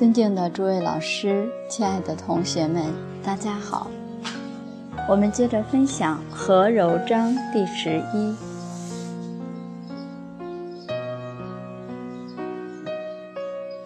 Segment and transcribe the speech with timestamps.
[0.00, 2.86] 尊敬的诸位老师，亲爱的同学们，
[3.22, 3.90] 大家好。
[5.06, 8.34] 我们接着分享《和柔章》第十一。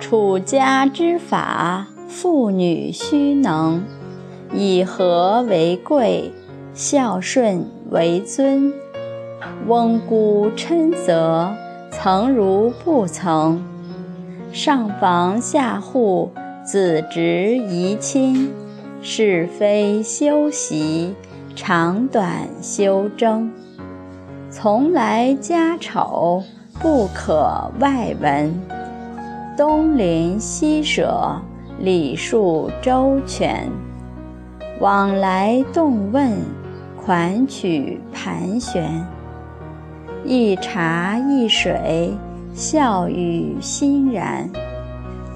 [0.00, 3.84] 处家之法，妇女须能
[4.52, 6.32] 以和为贵，
[6.74, 8.72] 孝顺为尊。
[9.68, 11.54] 翁姑嗔责，
[11.92, 13.64] 曾如不曾。
[14.52, 16.32] 上房下户，
[16.64, 18.52] 子侄姨亲，
[19.00, 21.14] 是非修习，
[21.54, 23.52] 长短修争。
[24.50, 26.42] 从来家丑，
[26.80, 28.52] 不可外闻。
[29.56, 31.40] 东邻西舍，
[31.78, 33.68] 礼数周全；
[34.80, 36.32] 往来动问，
[37.00, 39.06] 款曲盘旋。
[40.24, 42.12] 一茶一水，
[42.52, 44.48] 笑语欣然。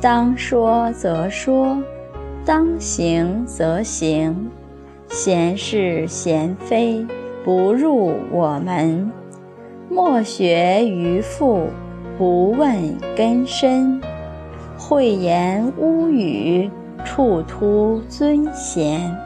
[0.00, 1.78] 当说则说，
[2.44, 4.50] 当行则行。
[5.08, 7.06] 闲是闲非，
[7.44, 9.10] 不入我门。
[9.88, 11.68] 莫学于父，
[12.18, 14.00] 不问根深。
[14.76, 16.68] 讳言污语，
[17.04, 19.16] 处突尊贤。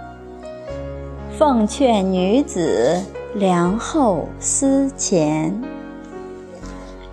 [1.39, 3.01] 奉劝女子，
[3.35, 5.59] 良后思前。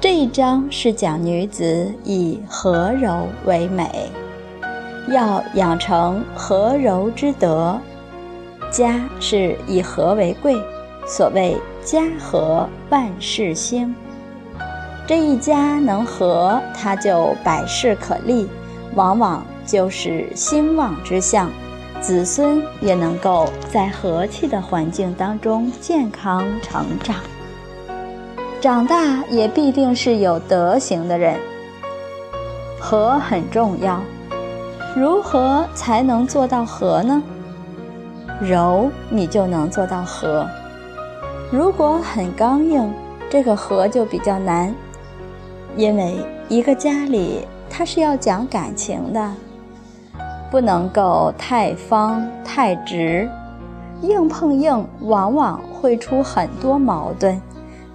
[0.05, 3.89] 这一章是讲女子以和柔为美，
[5.07, 7.75] 要养成和柔之德。
[8.71, 10.61] 家是以和为贵，
[11.07, 13.95] 所谓家和万事兴。
[15.07, 18.47] 这一家能和，他就百事可立，
[18.93, 21.49] 往往就是兴旺之象，
[21.99, 27.15] 子孙也能够在和气的环境当中健康成长，
[28.65, 31.39] 长大也必定是有德行的人。
[32.79, 34.01] 和很重要，
[34.95, 37.21] 如何才能做到和呢？
[38.41, 40.47] 柔，你就能做到和。
[41.51, 42.91] 如果很刚硬，
[43.29, 44.73] 这个和就比较难。
[45.77, 46.15] 因为
[46.49, 49.31] 一个家里，它是要讲感情的，
[50.49, 53.29] 不能够太方太直，
[54.01, 57.39] 硬碰硬往往会出很多矛盾，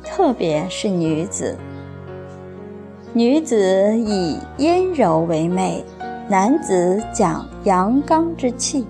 [0.05, 1.57] 特别是女子。
[3.13, 5.85] 女子以阴柔为美，
[6.29, 8.87] 男子讲阳刚之气，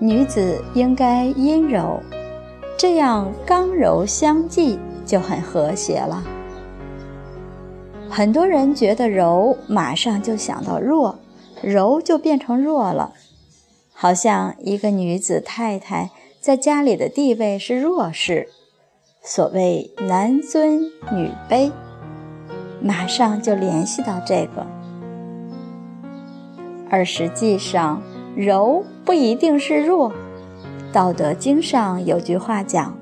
[0.00, 2.00] 女子应该阴柔，
[2.76, 6.22] 这样刚柔相济就很和谐了。
[8.10, 11.18] 很多人觉得柔，马上就想到弱，
[11.62, 13.12] 柔就变成弱了，
[13.92, 18.48] 好像一个女子太太在家里的地位是弱势，
[19.24, 20.80] 所谓男尊
[21.12, 21.70] 女卑，
[22.80, 24.66] 马上就联系到这个。
[26.90, 28.02] 而实际上，
[28.34, 30.10] 柔不一定是弱，
[30.92, 32.96] 《道德经》上有句话讲：“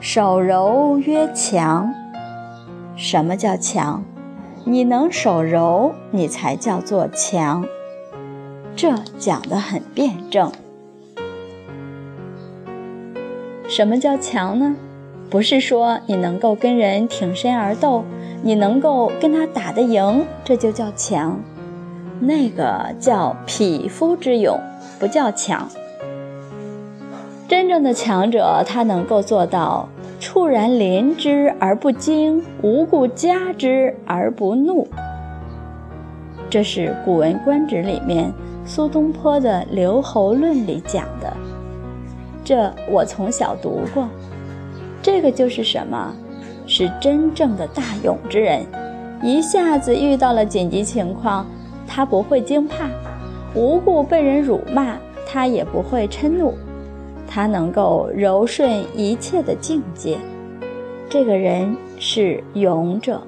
[0.00, 1.92] 手柔曰强。”
[2.96, 4.02] 什么叫强？
[4.64, 7.66] 你能手柔，你才叫做强。
[8.74, 10.50] 这讲得很辩证。
[13.68, 14.76] 什么叫强呢？
[15.30, 18.04] 不是说你能够跟人挺身而斗，
[18.42, 21.38] 你能够跟他打得赢，这就叫强。
[22.18, 24.58] 那个叫匹夫之勇，
[24.98, 25.68] 不叫强。
[27.46, 29.88] 真正的强者，他能够做到。
[30.18, 34.86] 触然临之而不惊，无故加之而不怒。
[36.50, 38.30] 这是《古文观止》里面
[38.66, 41.32] 苏东坡的《留侯论》里讲的。
[42.44, 44.06] 这我从小读过。
[45.02, 46.14] 这个就是什么？
[46.66, 48.64] 是真正的大勇之人。
[49.22, 51.44] 一下子遇到了紧急情况，
[51.86, 52.86] 他不会惊怕；
[53.54, 54.96] 无故被人辱骂，
[55.26, 56.54] 他也不会嗔怒。
[57.26, 60.18] 他能够柔顺一切的境界，
[61.08, 63.20] 这个人是勇者，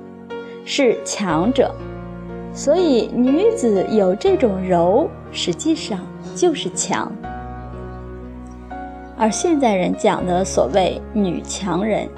[0.64, 1.74] 是强者，
[2.52, 5.98] 所以女子有这种柔，实际上
[6.34, 7.10] 就是强。
[9.22, 12.08] 而现在人讲的所谓女强人，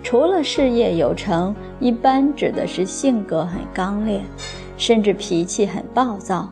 [0.00, 4.20] 除了事业有成，一般指的是性格很刚烈，
[4.76, 6.48] 甚至脾气很暴躁，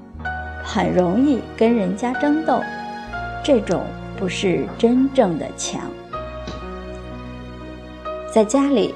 [0.64, 2.58] 很容易跟人家争斗，
[3.44, 3.80] 这种。
[4.18, 5.80] 不是真正的强，
[8.30, 8.92] 在家里，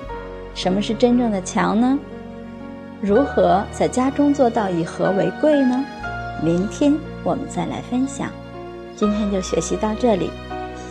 [0.52, 1.98] 什么是真正的强呢？
[3.00, 5.82] 如何在家中做到以和为贵呢？
[6.42, 8.28] 明天我们再来分享。
[8.94, 10.30] 今天就学习到这里，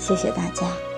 [0.04, 0.93] 谢谢大家。